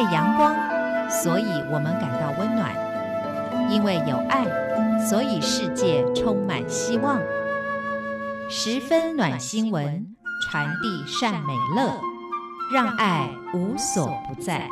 [0.00, 0.56] 为阳光，
[1.10, 2.70] 所以我们感到温暖；
[3.70, 4.46] 因为有爱，
[4.98, 7.20] 所以世界充满希望。
[8.48, 12.00] 十分暖新闻，传递善美乐，
[12.72, 14.66] 让爱无所不在。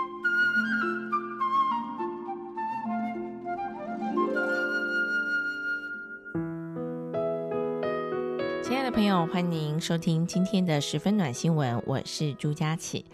[8.62, 13.04] 亲爱的朋友，欢迎收听今天的十分暖新闻，我是朱佳琪。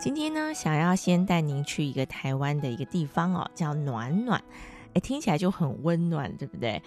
[0.00, 4.42] 今天呢，想要先带您去一个台湾的一个地方哦，叫暖暖，
[4.94, 6.82] 哎，听起来就很温暖，对不对？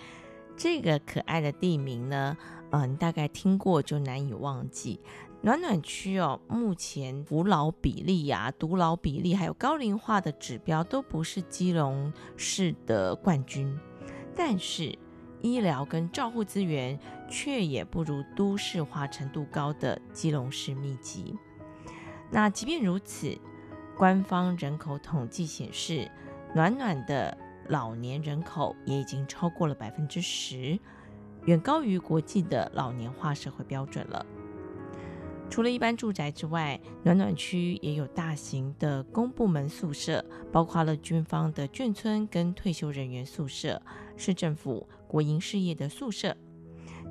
[0.58, 2.36] 这个可爱的地名呢，
[2.72, 5.00] 嗯、呃，你大概听过就难以忘记。
[5.42, 13.78] 暖暖区哦，目前扶老比例呀、啊、独老比例还有高龄化的指标都不是基隆市的冠军，
[14.36, 14.98] 但是
[15.44, 16.98] 医疗跟照护资源
[17.30, 21.38] 却也不如都市化程度高的基隆市密集。
[22.34, 23.38] 那即便如此，
[23.96, 26.10] 官方人口统计显示，
[26.56, 27.38] 暖暖的
[27.70, 30.80] 老年人口也已经超过了百分之十，
[31.46, 34.26] 远高于国际的老年化社会标准了。
[35.48, 43.80] 除了一般住宅之外，暖暖区也有大型的公部门宿舍，包括了军方的眷村跟退休人员宿舍，
[44.18, 46.36] 市政府国营事业的宿舍。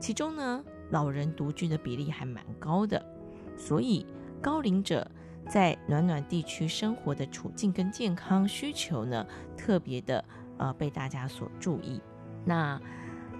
[0.00, 3.00] 其中呢，老人独居的比例还蛮高的，
[3.56, 4.04] 所以。
[4.42, 5.08] 高龄者
[5.48, 9.24] 在暖暖地区生活的处境跟健康需求呢，
[9.56, 10.22] 特别的
[10.58, 12.00] 呃被大家所注意。
[12.44, 12.80] 那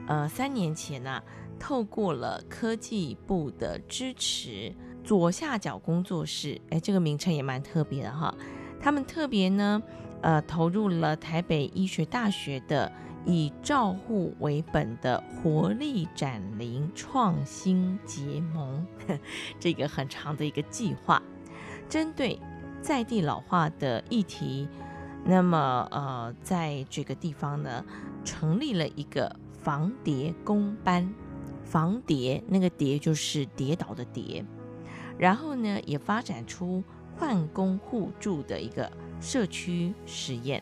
[0.07, 1.21] 呃三年前呢、
[1.59, 8.33] 透过了科技部的支持，左下角工作室，哎，这个名称也蛮特别的哈。
[8.81, 9.83] 他们特别呢，
[10.23, 12.91] 呃，投入了台北医学大学的。
[13.25, 18.85] 以照护为本的活力展龄创新结盟，
[19.61, 21.23] 这个很长的一个计划，
[21.89, 22.39] 针对
[22.81, 24.69] 在地老化的议题，
[25.25, 27.85] 那么呃，在这个地方呢，
[28.25, 31.09] 成立了一个防跌工班，
[31.65, 34.45] 防跌那个跌就是跌倒的跌，
[35.17, 36.83] 然后呢，也发展出
[37.17, 40.61] 换工互助的一个社区实验，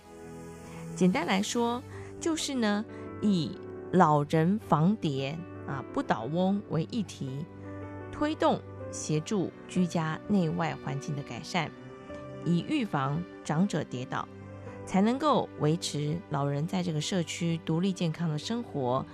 [0.95, 1.83] 简单来说。
[2.21, 2.85] 就是呢，
[3.23, 3.51] 以
[3.93, 5.37] 老人防跌
[5.67, 7.47] 啊不倒翁为议题，
[8.13, 8.61] 推动
[8.91, 11.71] 协助居家内外环境的改善，
[12.45, 14.29] 以预防长者跌倒，
[14.85, 19.05] 才能够维持老人在这个社区独立健康的生活，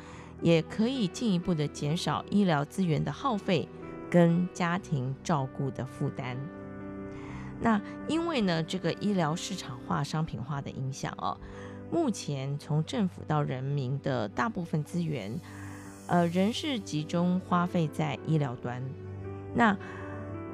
[0.42, 3.68] 也可以进一步的减少医疗资源的耗费
[4.10, 6.36] 跟家庭照顾的负担。
[7.60, 11.38] 那因为呢，这个医疗市场化、商品化的影响哦。
[11.90, 15.38] 目前，从政府到人民的大部分资源，
[16.06, 18.82] 呃，仍是集中花费在医疗端。
[19.54, 19.76] 那，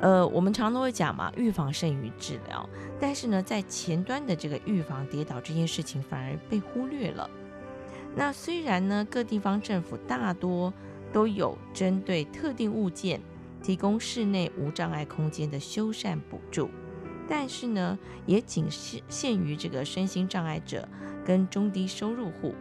[0.01, 2.69] 呃，我们常都会讲嘛，预防胜于治疗。
[3.01, 7.29] 但是呢，在前端的这个预防跌倒这件事情，反而被忽略了。
[8.15, 10.73] 那虽然呢，各地方政府大多
[11.13, 13.21] 都有针对特定物件
[13.63, 16.69] 提供室内无障碍空间的修缮补助。
[17.29, 20.89] 但是呢，也仅限限于这个身心障碍者
[21.25, 22.55] 跟中低收入户。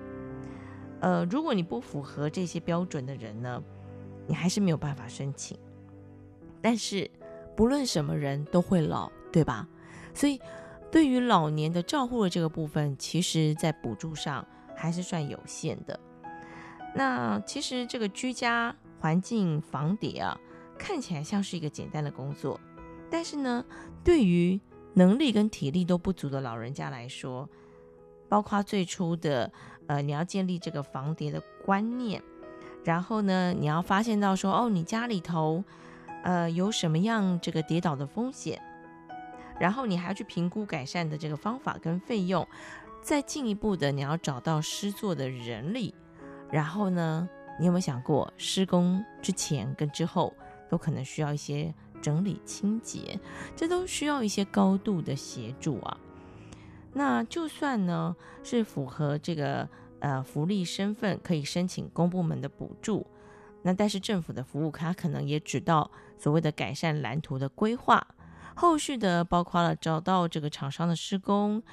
[0.99, 3.61] 呃，如果你不符合这些标准的人呢，
[4.27, 5.57] 你还是没有办法申请。
[6.61, 7.09] 但是
[7.55, 9.67] 不论什么人都会老，对吧？
[10.13, 10.39] 所以
[10.91, 14.45] 对于老年的照护的这个部分，其实在补助上
[14.75, 15.99] 还是算有限的。
[16.93, 20.37] 那其实这个居家环境防跌啊，
[20.77, 22.59] 看起来像是一个简单的工作。
[23.11, 23.63] 但是呢，
[24.03, 24.59] 对于
[24.93, 27.47] 能力跟体力都不足的老人家来说，
[28.29, 29.51] 包括最初的
[29.87, 32.23] 呃，你要建立这个防跌的观念，
[32.85, 35.61] 然后呢，你要发现到说，哦，你家里头
[36.23, 38.61] 呃有什么样这个跌倒的风险，
[39.59, 42.47] 然后你还要去评估改善的这个方法跟费用，
[43.01, 45.93] 再进一步的你要找到施作的人力，
[46.49, 47.27] 然后呢，
[47.59, 50.33] 你有没有想过施工之前跟之后
[50.69, 51.73] 都可能需要一些。
[52.01, 53.19] 整理清洁，
[53.55, 55.97] 这都需要一些高度的协助啊。
[56.93, 59.69] 那就算呢是符合这个
[59.99, 63.07] 呃福利身份，可以申请公部门的补助，
[63.61, 68.05] 那但是政府的服务，卡可能也只到所谓的改善蓝图的规划，
[68.55, 71.63] 后续的包括了找到这个厂商的施工，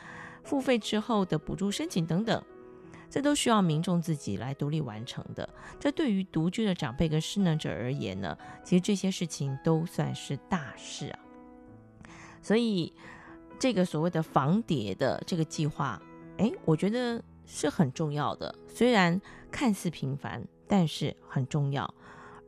[0.45, 2.41] 付费之后的补助申请等等。
[3.11, 5.49] 这都需要民众自己来独立完成的。
[5.81, 11.19] 这对于独居的长辈跟失能者而言呢，其实这些事情都算是大事啊。
[12.41, 12.93] 所以，
[13.59, 16.01] 这个所谓的防跌的这个计划，
[16.37, 18.55] 哎，我觉得是很重要的。
[18.69, 19.21] 虽然
[19.51, 21.93] 看似平凡，但是很重要。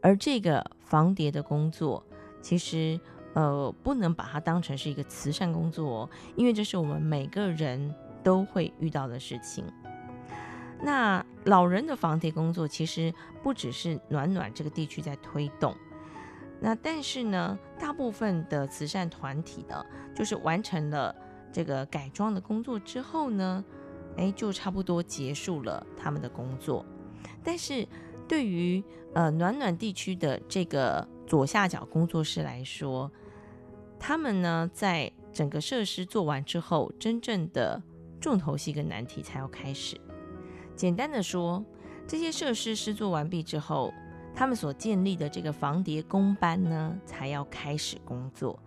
[0.02, 2.02] 而这个防跌的工作，
[2.40, 2.98] 其实
[3.34, 9.64] 呃，不能把它当成是一个慈善工作哦，因为这是我们每个人都会遇到的事情。
[10.82, 13.12] 那老人的防跌工作其实
[13.42, 15.74] 不只是暖暖这个地区在推动，
[16.60, 19.84] 那但是呢，大部分的慈善团体呢，
[20.14, 21.14] 就是完成了
[21.52, 23.64] 这个改装的工作之后呢，
[24.16, 26.84] 哎，就差不多结束了他们的工作。
[27.44, 27.86] 但是
[28.26, 28.82] 对于
[29.14, 33.10] 呃暖暖地区的这个左下角工作室来说，
[33.98, 37.82] 他们呢在整个设施做完之后，真正的
[38.18, 40.00] 重头戏跟难题才要开始。
[40.80, 41.62] 简单的说，
[42.08, 43.92] 这些设施施作完毕之后，
[44.34, 48.58] 他们所建立的这个防谍工班呢，才要开始工作。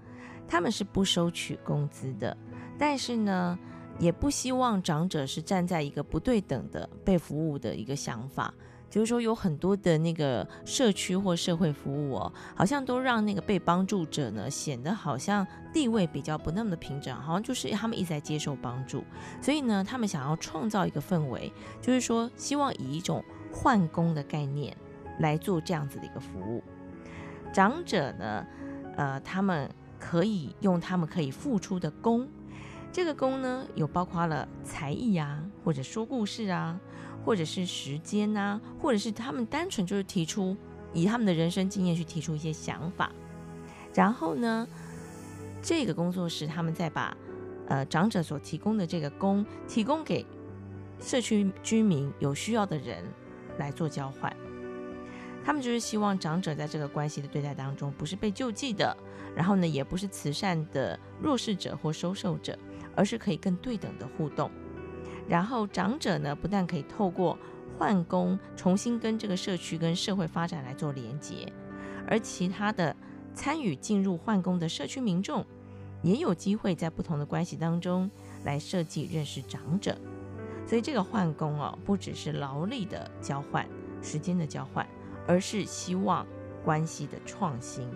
[0.47, 2.37] 他们是不收取工资的，
[2.77, 3.57] 但是呢，
[3.97, 8.53] 也不希望长者是站在一个不对等的被服务的一个想法。
[8.93, 19.03] 就是说，有很多的那个社区或社会服务哦，好像都让那个被帮助者呢，显得好像地位比较不那么的平等，好像就是他们一直在接受帮助。
[19.41, 21.51] 所以呢，他们想要创造一个氛围，
[21.81, 24.77] 就是说，希望以一种换工的概念
[25.17, 26.63] 来做这样子的一个服务。
[27.51, 28.45] 长者呢，
[28.95, 29.67] 呃，他们
[29.99, 32.27] 可以用他们可以付出的工，
[32.91, 36.79] 这个工呢，有包括了才艺啊，或者说故事啊。
[37.25, 40.55] 或者是时间呐、或者是他们单纯就是提出
[40.93, 43.11] 以他们的人生经验去提出一些想法，
[43.93, 44.67] 然后呢，
[45.61, 47.15] 这个工作室他们再把
[47.67, 50.25] 呃长者所提供的这个工提供给
[50.99, 53.03] 社区居民有需要的人
[53.57, 54.35] 来做交换，
[55.43, 58.95] 他们就是希望长者在这个关系的对待当中不是被救济的，
[59.35, 62.57] 然后呢也不是慈善的弱势者或收受者，
[62.95, 64.51] 而是可以更对等的互动。
[65.27, 67.37] 然后长者呢，不但可以透过
[67.77, 71.51] 换工重新跟这个社区跟社会发展来做连接，
[72.07, 72.95] 而其他的
[73.33, 75.45] 参与进入换工的社区民众，
[76.01, 78.11] 也有机会在不同的关系当中
[78.43, 79.97] 来设计认识长者。
[80.67, 83.65] 所以这个换工哦，不只是劳力的交换、
[84.01, 84.85] 时间的交换，
[85.25, 86.27] 而是希望
[86.63, 87.89] 关系的创新。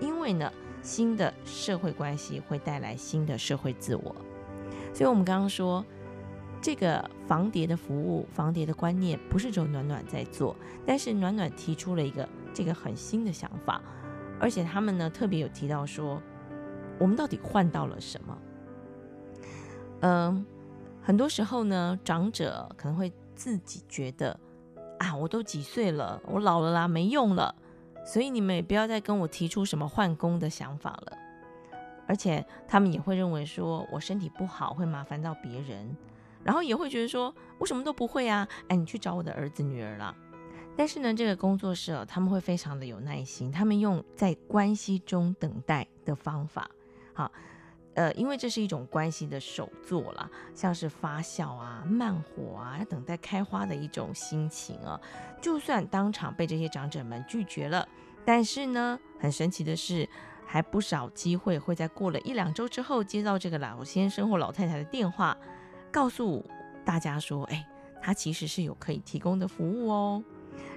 [0.00, 0.52] 因为呢，
[0.82, 4.14] 新的社会关系会带来新的社会自我。
[4.94, 5.84] 所以我们刚刚说。
[6.60, 13.80] 这个防跌的服务、防跌的观念不是只有暖暖在做，但是暖暖提出了一个这个很新的想法，
[14.40, 16.20] 而且他们呢特别有提到说，
[16.98, 18.38] 我们到底换到了什么？
[20.00, 20.44] 嗯，
[21.00, 24.38] 很多时候呢，长者可能会自己觉得
[24.98, 27.54] 啊，我都几岁了，我老了啦，没用了，
[28.04, 31.16] 所以你们也不要再跟我提出什么换工的想法了，
[32.08, 35.96] 而且他们也会认为说我身体不好会麻烦到别人。
[36.46, 40.14] 然后也会觉得说，我什么都不会啊，哎，你去找我的儿子女儿了。
[40.76, 46.70] 但是呢，这个工作室哦，他们会非常的有耐心，他们用在关系中等待的方法，
[47.14, 47.32] 好，
[47.94, 55.00] 呃，因为这是一种关系的手作啦，像是发酵啊、慢火啊，等待开花的一种心情啊。
[55.42, 57.88] 就算当场被这些长者们拒绝了，
[58.24, 60.08] 但是呢，很神奇的是，
[60.44, 65.36] 还不少机会会在过了一两周之后接到这个老先生或老太太的电话。
[65.96, 66.44] 告诉
[66.84, 67.66] 大家说，哎，
[68.02, 70.22] 他其实是有可以提供的服务哦。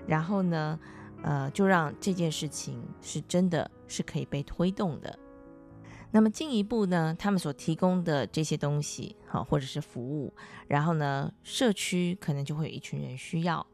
[0.07, 0.79] 然后呢，
[1.23, 5.19] 呃，就让这件事情是真的是可以被推动的。
[6.09, 10.33] 那么进一步呢，他们所提供的这些东西，好，或者是服务，
[10.69, 13.67] 然后呢，社区可能就会有一群人需要。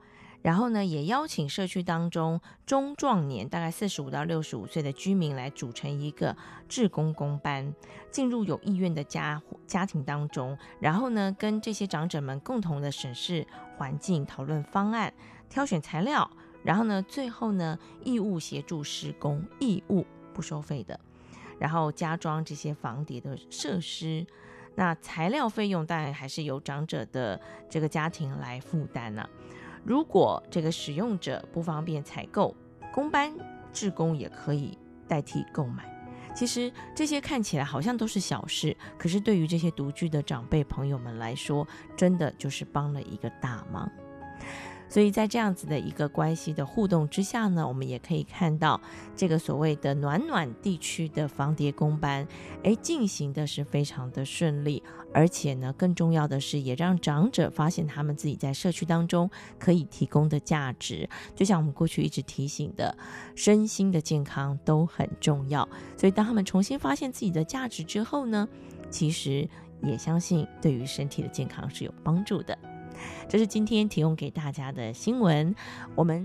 [0.46, 6.38] 然后呢，也邀请社区当中中壮年，大概四十五到六十五岁的居民来组成一个
[6.70, 7.74] 志工工班，
[8.12, 15.12] 进入有意愿的家家庭当中，然后呢，跟这些长者们共同的审视环境、讨论方案、
[15.50, 16.30] 挑选材料，
[16.64, 21.00] 然后呢，最后呢，义务协助施工，义务不收费的，
[21.58, 24.24] 然后加装这些防叠的设施。
[24.76, 29.28] 那材料费用当然还是由长者的这个家庭来负担呢、
[29.86, 32.56] 如果这个使用者不方便采购，
[32.92, 33.32] 工班
[33.72, 34.78] 志工也可以
[35.08, 35.94] 代替购买。
[36.36, 41.66] 其实这些看起来好像都是小事，可是对于这些独居的长辈朋友们来说，
[41.96, 43.90] 真的就是帮了一个大忙。
[44.96, 48.80] 所以在这样子的一个关系的互动之下呢，我们也可以看到
[49.14, 52.26] 这个所谓的暖暖地区的防跌工班，
[52.64, 54.82] 诶，进行的是非常的顺利，
[55.14, 61.10] 而且呢，更重要的是，也让长者发现他们自己在社区当中可以提供的价值。
[61.36, 62.98] 就像我们过去一直提醒的，
[63.36, 65.68] 身心的健康都很重要。
[65.98, 68.48] 所以当他们重新发现自己的价值之后呢，
[68.90, 69.46] 其实
[69.84, 72.58] 也相信对于身体的健康是有帮助的。
[73.28, 75.56] 这是今天提供给大家的新闻，
[75.96, 76.24] 我们。